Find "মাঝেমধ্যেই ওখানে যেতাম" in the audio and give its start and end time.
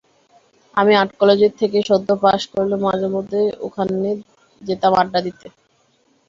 2.85-4.93